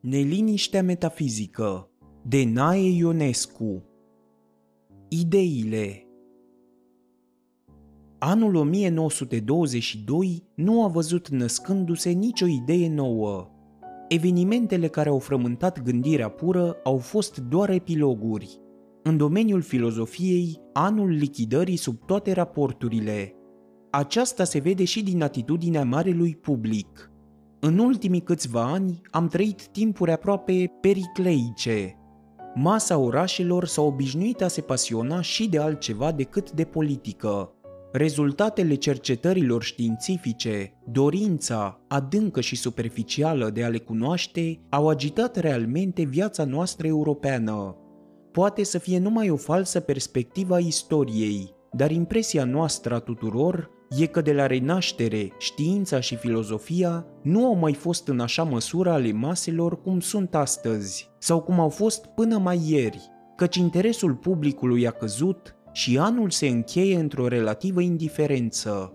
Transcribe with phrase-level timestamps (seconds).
[0.00, 1.90] Neliniștea metafizică
[2.22, 3.84] de Nae Ionescu
[5.08, 6.06] Ideile
[8.18, 13.50] Anul 1922 nu a văzut născându-se nicio idee nouă.
[14.08, 18.60] Evenimentele care au frământat gândirea pură au fost doar epiloguri.
[19.02, 23.34] În domeniul filozofiei, anul lichidării sub toate raporturile.
[23.90, 26.88] Aceasta se vede și din atitudinea marelui public–
[27.60, 31.96] în ultimii câțiva ani am trăit timpuri aproape pericleice.
[32.54, 37.52] Masa orașelor s-a obișnuit a se pasiona și de altceva decât de politică.
[37.92, 46.44] Rezultatele cercetărilor științifice, dorința adâncă și superficială de a le cunoaște, au agitat realmente viața
[46.44, 47.76] noastră europeană.
[48.32, 54.06] Poate să fie numai o falsă perspectivă a istoriei, dar impresia noastră a tuturor e
[54.06, 59.12] că de la renaștere, știința și filozofia nu au mai fost în așa măsură ale
[59.12, 64.90] maselor cum sunt astăzi, sau cum au fost până mai ieri, căci interesul publicului a
[64.90, 68.92] căzut și anul se încheie într-o relativă indiferență.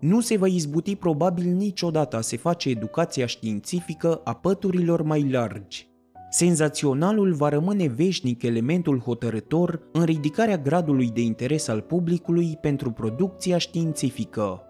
[0.00, 5.89] Nu se va izbuti probabil niciodată a se face educația științifică a păturilor mai largi,
[6.32, 13.58] Senzaționalul va rămâne veșnic elementul hotărător în ridicarea gradului de interes al publicului pentru producția
[13.58, 14.62] științifică.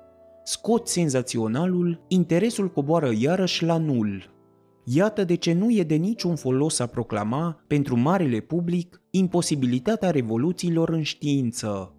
[0.45, 4.35] Scot senzaționalul, interesul coboară iarăși la nul.
[4.85, 10.89] Iată de ce nu e de niciun folos a proclama, pentru marele public, imposibilitatea revoluțiilor
[10.89, 11.95] în știință.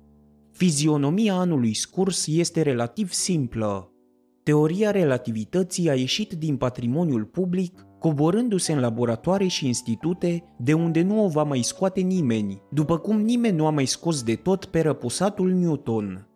[0.51, 3.91] Fizionomia anului scurs este relativ simplă.
[4.43, 11.23] Teoria relativității a ieșit din patrimoniul public coborându-se în laboratoare și institute de unde nu
[11.23, 14.81] o va mai scoate nimeni, după cum nimeni nu a mai scos de tot pe
[14.81, 16.27] răposatul Newton.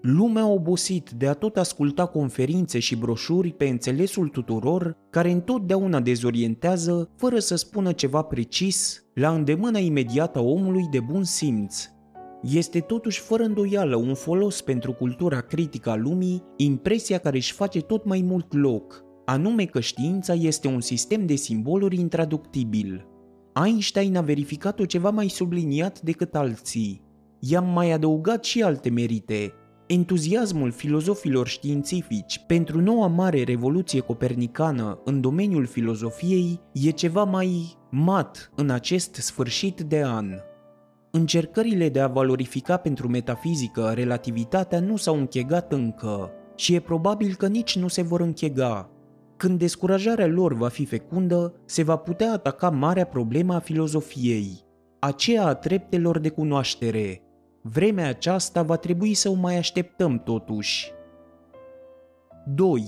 [0.00, 6.00] Lumea a obosit de a tot asculta conferințe și broșuri pe înțelesul tuturor, care întotdeauna
[6.00, 11.88] dezorientează fără să spună ceva precis, la îndemâna imediată a omului de bun simț.
[12.42, 17.80] Este totuși fără îndoială un folos pentru cultura critică a lumii, impresia care își face
[17.80, 23.06] tot mai mult loc, anume că știința este un sistem de simboluri intraductibil.
[23.64, 27.02] Einstein a verificat-o ceva mai subliniat decât alții.
[27.40, 29.52] I-am mai adăugat și alte merite.
[29.86, 38.50] Entuziasmul filozofilor științifici pentru noua mare revoluție copernicană în domeniul filozofiei e ceva mai mat
[38.54, 40.26] în acest sfârșit de an.
[41.10, 47.46] Încercările de a valorifica pentru metafizică relativitatea nu s-au închegat încă și e probabil că
[47.46, 48.90] nici nu se vor închega,
[49.36, 54.64] când descurajarea lor va fi fecundă, se va putea ataca marea problemă a filozofiei,
[54.98, 57.22] aceea a treptelor de cunoaștere.
[57.62, 60.92] Vremea aceasta va trebui să o mai așteptăm totuși.
[62.54, 62.84] 2.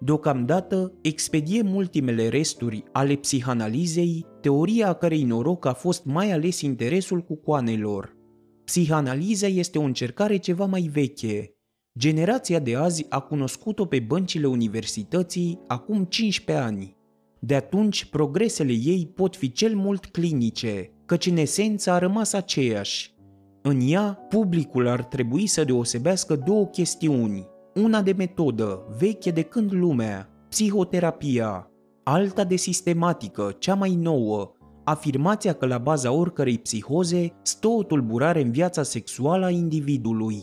[0.00, 7.20] Deocamdată, expediem ultimele resturi ale psihanalizei, teoria a cărei noroc a fost mai ales interesul
[7.20, 8.16] cu coanelor.
[8.64, 11.54] Psihanaliza este o încercare ceva mai veche,
[11.98, 16.96] Generația de azi a cunoscut-o pe băncile universității acum 15 ani.
[17.38, 23.14] De atunci, progresele ei pot fi cel mult clinice, căci în esență a rămas aceeași.
[23.62, 29.72] În ea, publicul ar trebui să deosebească două chestiuni, una de metodă, veche de când
[29.72, 31.70] lumea, psihoterapia,
[32.04, 34.52] alta de sistematică, cea mai nouă,
[34.84, 40.42] afirmația că la baza oricărei psihoze stă o tulburare în viața sexuală a individului.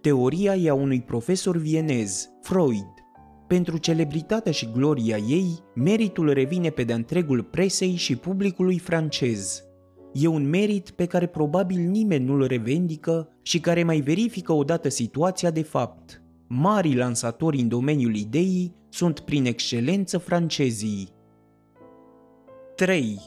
[0.00, 2.86] Teoria e a unui profesor vienez, Freud.
[3.46, 9.64] Pentru celebritatea și gloria ei, meritul revine pe de întregul presei și publicului francez.
[10.12, 15.50] E un merit pe care probabil nimeni nu-l revendică și care mai verifică odată situația
[15.50, 16.22] de fapt.
[16.46, 21.08] Mari lansatori în domeniul ideii sunt prin excelență francezii.
[22.76, 23.20] 3.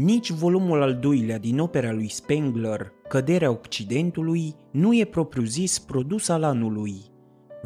[0.00, 6.42] Nici volumul al doilea din opera lui Spengler, Căderea Occidentului, nu e propriu-zis produs al
[6.42, 6.94] anului.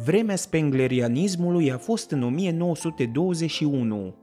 [0.05, 4.15] Vremea spenglerianismului a fost în 1921.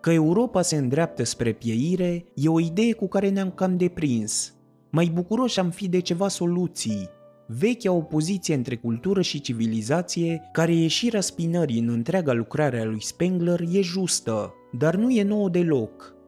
[0.00, 4.54] Că Europa se îndreaptă spre pieire e o idee cu care ne-am cam deprins.
[4.90, 7.08] Mai bucuroși am fi de ceva soluții.
[7.46, 13.02] Vechea opoziție între cultură și civilizație, care e și răspinării în întreaga lucrare a lui
[13.02, 16.18] Spengler, e justă, dar nu e nouă deloc.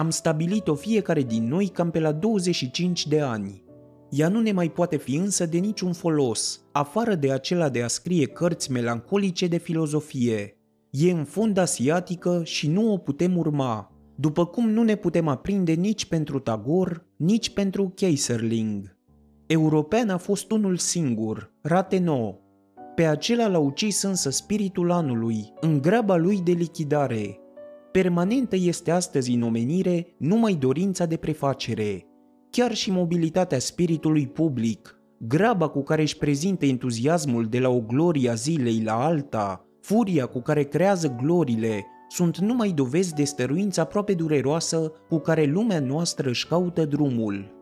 [0.00, 3.64] Am stabilit-o fiecare din noi cam pe la 25 de ani.
[4.10, 7.86] Ea nu ne mai poate fi însă de niciun folos, afară de acela de a
[7.86, 10.56] scrie cărți melancolice de filozofie.
[10.90, 15.72] E în fond asiatică și nu o putem urma, după cum nu ne putem aprinde
[15.72, 18.96] nici pentru Tagore, nici pentru Keiserling.
[19.46, 22.42] European a fost unul singur, Ratenau.
[22.94, 27.39] Pe acela l-a ucis însă spiritul anului, în graba lui de lichidare,
[27.92, 32.06] Permanentă este astăzi în omenire numai dorința de prefacere.
[32.50, 38.30] Chiar și mobilitatea spiritului public, graba cu care își prezintă entuziasmul de la o glorie
[38.30, 44.14] a zilei la alta, furia cu care creează glorile, sunt numai dovezi de stăruință aproape
[44.14, 47.54] dureroasă cu care lumea noastră își caută drumul.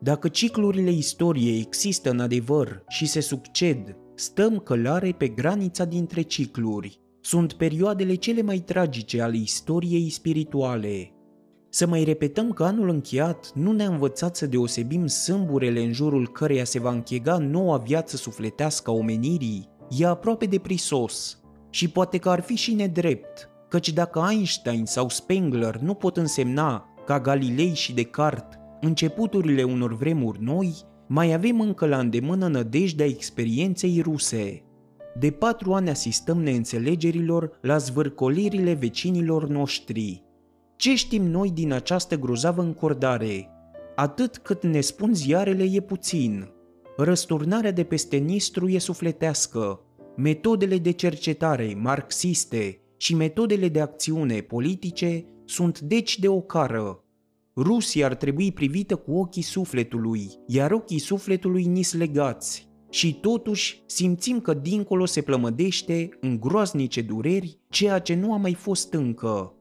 [0.00, 7.03] Dacă ciclurile istoriei există în adevăr și se succed, stăm călare pe granița dintre cicluri.
[7.26, 11.12] Sunt perioadele cele mai tragice ale istoriei spirituale.
[11.68, 16.64] Să mai repetăm că anul încheiat nu ne-a învățat să deosebim sâmburele în jurul căreia
[16.64, 19.68] se va închega noua viață sufletească a omenirii,
[19.98, 21.40] e aproape de prisos.
[21.70, 26.84] Și poate că ar fi și nedrept, căci dacă Einstein sau Spengler nu pot însemna,
[27.06, 30.74] ca Galilei și Descartes, începuturile unor vremuri noi,
[31.06, 34.63] mai avem încă la îndemână nădejdea experienței ruse.
[35.18, 40.22] De patru ani asistăm neînțelegerilor la zvârcolirile vecinilor noștri.
[40.76, 43.48] Ce știm noi din această grozavă încordare?
[43.94, 46.48] Atât cât ne spun ziarele e puțin.
[46.96, 49.80] Răsturnarea de peste Nistru e sufletească.
[50.16, 57.04] Metodele de cercetare marxiste și metodele de acțiune politice sunt deci de ocară.
[57.56, 62.68] Rusia ar trebui privită cu ochii sufletului, iar ochii sufletului nis legați.
[62.94, 68.54] Și totuși simțim că dincolo se plămădește în groaznice dureri ceea ce nu a mai
[68.54, 69.54] fost încă.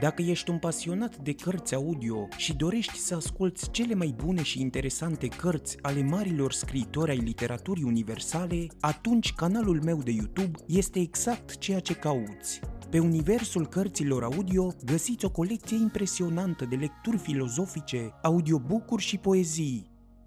[0.00, 4.60] Dacă ești un pasionat de cărți audio și dorești să asculți cele mai bune și
[4.60, 11.58] interesante cărți ale marilor scriitori ai literaturii universale, atunci canalul meu de YouTube este exact
[11.58, 12.60] ceea ce cauți.
[12.90, 19.92] Pe universul cărților audio găsiți o colecție impresionantă de lecturi filozofice, audiobook-uri și poezii.